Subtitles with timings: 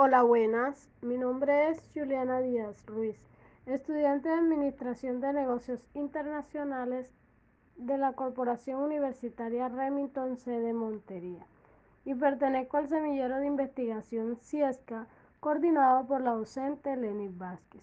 [0.00, 0.88] Hola, buenas.
[1.02, 3.16] Mi nombre es Juliana Díaz Ruiz,
[3.66, 7.10] estudiante de Administración de Negocios Internacionales
[7.74, 10.52] de la Corporación Universitaria Remington C.
[10.52, 11.44] de Montería
[12.04, 15.08] y pertenezco al semillero de investigación CIESCA
[15.40, 17.82] coordinado por la docente Lenny Vázquez.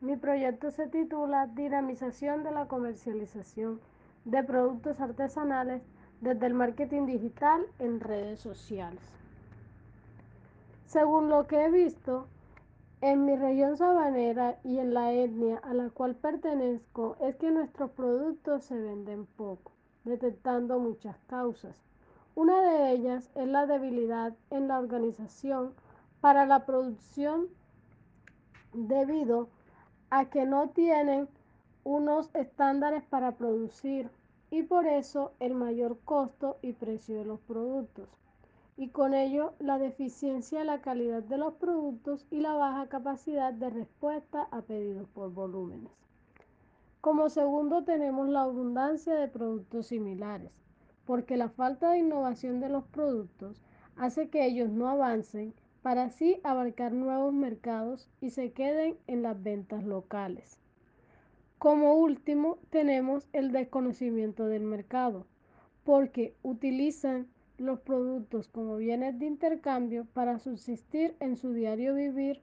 [0.00, 3.80] Mi proyecto se titula Dinamización de la comercialización
[4.24, 5.82] de productos artesanales
[6.20, 9.19] desde el marketing digital en redes sociales.
[10.90, 12.26] Según lo que he visto,
[13.00, 17.92] en mi región sabanera y en la etnia a la cual pertenezco es que nuestros
[17.92, 19.70] productos se venden poco,
[20.02, 21.76] detectando muchas causas.
[22.34, 25.74] Una de ellas es la debilidad en la organización
[26.20, 27.46] para la producción
[28.72, 29.48] debido
[30.10, 31.28] a que no tienen
[31.84, 34.10] unos estándares para producir
[34.50, 38.08] y por eso el mayor costo y precio de los productos
[38.80, 43.52] y con ello la deficiencia de la calidad de los productos y la baja capacidad
[43.52, 45.92] de respuesta a pedidos por volúmenes.
[47.02, 50.50] Como segundo tenemos la abundancia de productos similares,
[51.04, 53.60] porque la falta de innovación de los productos
[53.96, 59.42] hace que ellos no avancen para así abarcar nuevos mercados y se queden en las
[59.42, 60.58] ventas locales.
[61.58, 65.26] Como último tenemos el desconocimiento del mercado,
[65.84, 67.28] porque utilizan
[67.60, 72.40] los productos como bienes de intercambio para subsistir en su diario vivir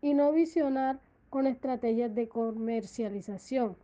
[0.00, 3.76] y no visionar con estrategias de comercialización.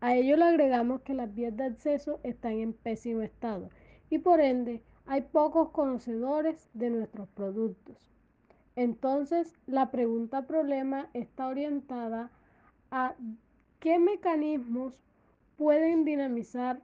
[0.00, 3.70] A ello le agregamos que las vías de acceso están en pésimo estado
[4.10, 7.96] y por ende hay pocos conocedores de nuestros productos.
[8.76, 12.30] Entonces, la pregunta problema está orientada
[12.90, 13.14] a
[13.80, 14.92] qué mecanismos
[15.56, 16.82] pueden dinamizar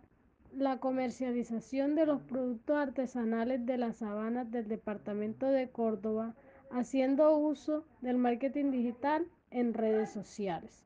[0.56, 6.34] la comercialización de los productos artesanales de las sabanas del departamento de Córdoba,
[6.70, 10.84] haciendo uso del marketing digital en redes sociales.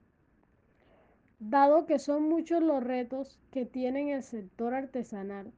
[1.38, 5.52] Dado que son muchos los retos que tiene el sector artesanal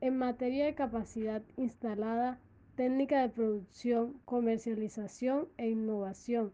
[0.00, 2.38] en materia de capacidad instalada,
[2.74, 6.52] técnica de producción, comercialización e innovación,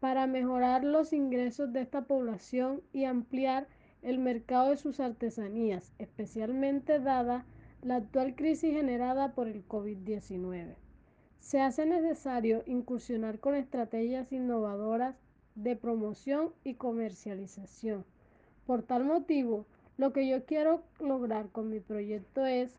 [0.00, 3.68] para mejorar los ingresos de esta población y ampliar
[4.02, 7.44] el mercado de sus artesanías, especialmente dada
[7.82, 10.74] la actual crisis generada por el COVID-19.
[11.40, 15.16] Se hace necesario incursionar con estrategias innovadoras
[15.54, 18.04] de promoción y comercialización.
[18.66, 19.66] Por tal motivo,
[19.96, 22.76] lo que yo quiero lograr con mi proyecto es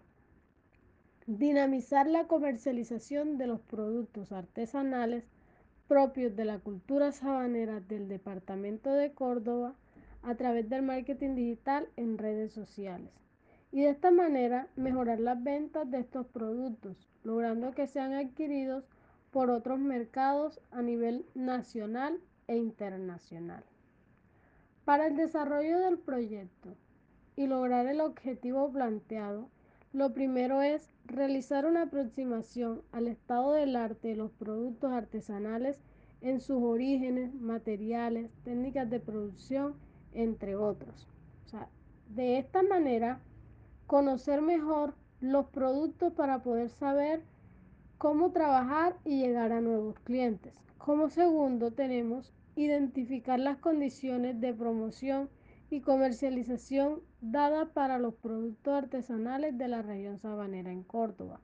[1.28, 5.25] dinamizar la comercialización de los productos artesanales
[5.90, 9.74] propios de la cultura sabanera del departamento de Córdoba,
[10.24, 13.12] a través del marketing digital en redes sociales.
[13.72, 18.84] Y de esta manera mejorar las ventas de estos productos, logrando que sean adquiridos
[19.31, 23.63] por otros mercados a nivel nacional e internacional.
[24.85, 26.75] Para el desarrollo del proyecto
[27.36, 29.50] y lograr el objetivo planteado,
[29.94, 35.80] lo primero es realizar una aproximación al estado del arte de los productos artesanales
[36.22, 39.75] en sus orígenes, materiales, técnicas de producción
[40.13, 41.07] entre otros.
[42.09, 43.19] De esta manera,
[43.85, 47.21] conocer mejor los productos para poder saber
[47.99, 50.53] cómo trabajar y llegar a nuevos clientes.
[50.79, 55.29] Como segundo, tenemos identificar las condiciones de promoción
[55.69, 61.39] y comercialización dada para los productos artesanales de la región sabanera en Córdoba.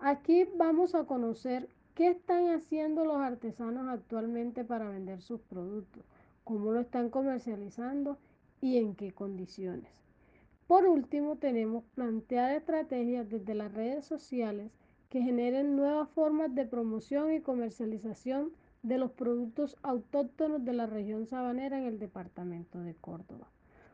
[0.00, 6.04] Aquí vamos a conocer qué están haciendo los artesanos actualmente para vender sus productos
[6.50, 8.18] cómo lo están comercializando
[8.60, 9.92] y en qué condiciones.
[10.66, 14.72] Por último, tenemos plantear estrategias desde las redes sociales
[15.10, 18.50] que generen nuevas formas de promoción y comercialización
[18.82, 23.46] de los productos autóctonos de la región sabanera en el departamento de Córdoba.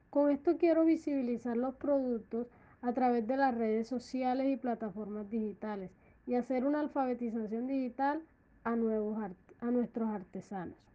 [0.09, 2.47] Con esto quiero visibilizar los productos
[2.81, 5.91] a través de las redes sociales y plataformas digitales
[6.27, 8.23] y hacer una alfabetización digital
[8.65, 9.19] a, nuevos,
[9.61, 10.87] a nuestros artesanos.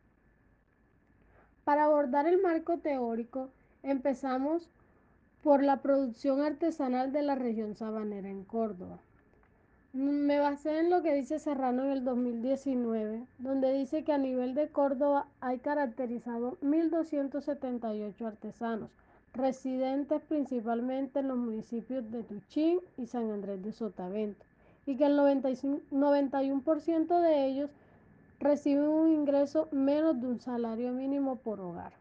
[1.63, 3.50] Para abordar el marco teórico,
[3.84, 4.69] empezamos
[5.44, 9.00] por la producción artesanal de la región sabanera en Córdoba.
[9.94, 14.56] Me basé en lo que dice Serrano en el 2019, donde dice que a nivel
[14.56, 18.90] de Córdoba hay caracterizado 1.278 artesanos,
[19.34, 24.46] residentes principalmente en los municipios de Tuchín y San Andrés de Sotavento,
[24.86, 27.69] y que el 91% de ellos
[28.41, 31.93] reciben un ingreso menos de un salario mínimo por hogar.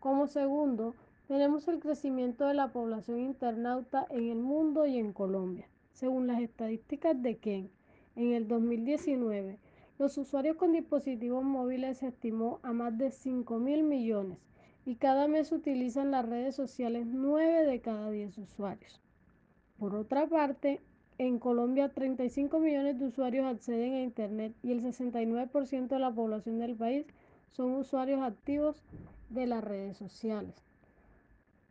[0.00, 0.94] Como segundo,
[1.28, 5.68] tenemos el crecimiento de la población internauta en el mundo y en Colombia.
[5.92, 7.70] Según las estadísticas de Ken,
[8.16, 9.58] en el 2019,
[10.00, 14.38] Los usuarios con dispositivos móviles se estimó a más de 5 mil millones
[14.86, 18.98] y cada mes utilizan las redes sociales 9 de cada 10 usuarios.
[19.78, 20.80] Por otra parte,
[21.20, 26.58] en Colombia 35 millones de usuarios acceden a Internet y el 69% de la población
[26.58, 27.04] del país
[27.50, 28.82] son usuarios activos
[29.28, 30.54] de las redes sociales.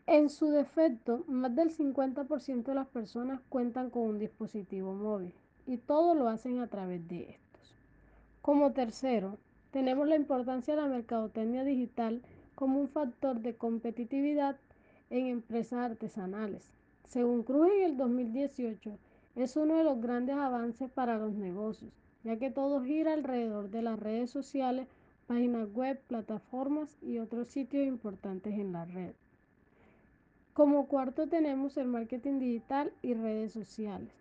[0.06, 5.34] En su defecto, más del 50% de las personas cuentan con un dispositivo móvil
[5.66, 7.76] y todo lo hacen a través de estos.
[8.44, 9.40] Como tercero,
[9.72, 12.22] tenemos la importancia de la mercadotecnia digital
[12.54, 14.58] como un factor de competitividad
[15.10, 16.70] en empresas artesanales.
[17.08, 19.00] Según Cruz en el 2018,
[19.36, 21.92] es uno de los grandes avances para los negocios,
[22.24, 24.88] ya que todo gira alrededor de las redes sociales,
[25.28, 29.14] páginas web, plataformas y otros sitios importantes en la red.
[30.54, 34.12] Como cuarto tenemos el marketing digital y redes sociales,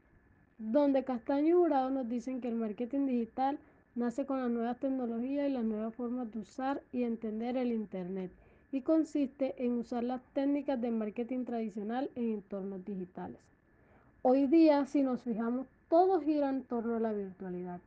[0.58, 3.58] donde Castaño y Jurado nos dicen que el marketing digital
[3.94, 8.31] nace con las nuevas tecnologías y las nuevas formas de usar y entender el Internet
[8.70, 13.40] y consiste en usar las técnicas de marketing tradicional en entornos digitales.
[14.23, 17.79] Hoy día, si nos fijamos, todo gira en torno a la virtualidad,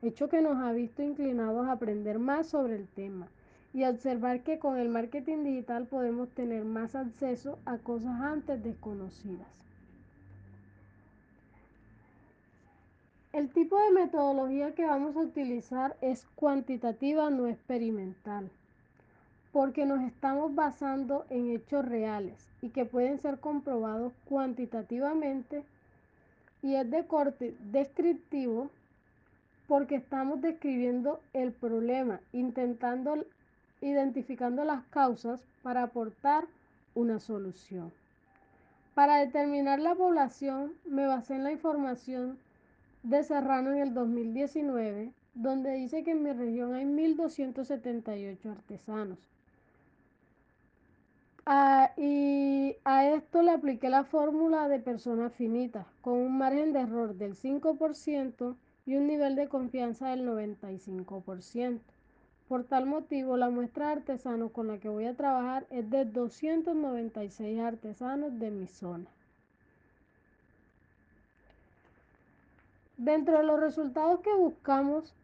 [0.00, 3.28] hecho que nos ha visto inclinados a aprender más sobre el tema
[3.74, 8.64] y a observar que con el marketing digital podemos tener más acceso a cosas antes
[8.64, 9.46] desconocidas.
[13.34, 18.50] El tipo de metodología que vamos a utilizar es cuantitativa, no experimental,
[19.52, 25.64] porque nos estamos basando en hechos reales y que pueden ser comprobados cuantitativamente
[26.62, 28.70] y es de corte descriptivo
[29.66, 33.24] porque estamos describiendo el problema, intentando
[33.80, 36.46] identificando las causas para aportar
[36.94, 37.92] una solución.
[38.94, 42.38] Para determinar la población me basé en la información
[43.04, 49.18] de Serrano en el 2019, donde dice que en mi región hay 1.278 artesanos.
[51.50, 56.80] Ah, y a esto le apliqué la fórmula de personas finitas, con un margen de
[56.80, 58.54] error del 5%
[58.84, 61.80] y un nivel de confianza del 95%.
[62.48, 66.04] Por tal motivo, la muestra de artesanos con la que voy a trabajar es de
[66.04, 69.06] 296 artesanos de mi zona.
[72.98, 75.14] Dentro de los resultados que buscamos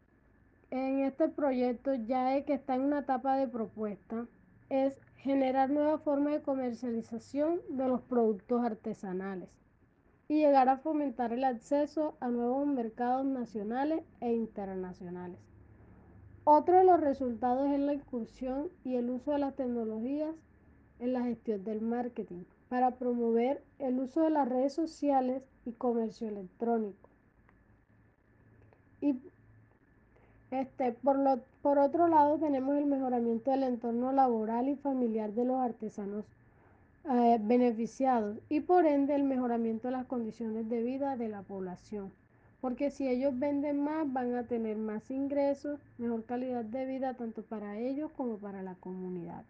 [0.70, 4.24] en este proyecto, ya que está en una etapa de propuesta,
[4.70, 4.94] es
[5.24, 9.48] generar nuevas formas de comercialización de los productos artesanales
[10.28, 15.38] y llegar a fomentar el acceso a nuevos mercados nacionales e internacionales.
[16.44, 20.34] Otro de los resultados es la incursión y el uso de las tecnologías
[20.98, 26.28] en la gestión del marketing para promover el uso de las redes sociales y comercio
[26.28, 27.08] electrónico.
[30.60, 35.44] Este, por, lo, por otro lado, tenemos el mejoramiento del entorno laboral y familiar de
[35.44, 36.24] los artesanos
[37.10, 42.12] eh, beneficiados y por ende el mejoramiento de las condiciones de vida de la población.
[42.60, 47.42] Porque si ellos venden más, van a tener más ingresos, mejor calidad de vida tanto
[47.42, 49.42] para ellos como para la comunidad.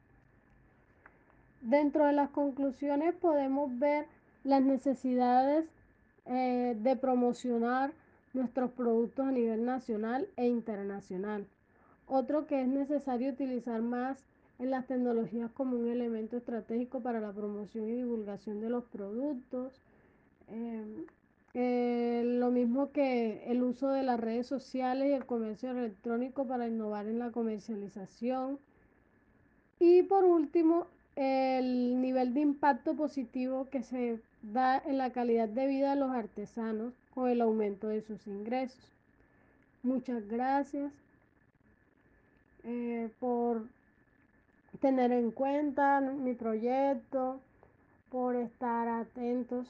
[1.60, 4.06] Dentro de las conclusiones podemos ver
[4.42, 5.66] las necesidades
[6.26, 7.92] eh, de promocionar
[8.34, 11.46] nuestros productos a nivel nacional e internacional.
[12.06, 14.24] Otro que es necesario utilizar más
[14.58, 19.80] en las tecnologías como un elemento estratégico para la promoción y divulgación de los productos.
[20.48, 21.06] Em,
[21.54, 26.66] eh, lo mismo que el uso de las redes sociales y el comercio electrónico para
[26.68, 28.58] innovar en la comercialización.
[29.78, 35.66] Y por último, el nivel de impacto positivo que se da en la calidad de
[35.66, 38.92] vida de los artesanos con el aumento de sus ingresos.
[39.82, 40.92] Muchas gracias
[42.64, 43.62] eh, por
[44.80, 47.40] tener en cuenta mi proyecto,
[48.10, 49.66] por estar atentos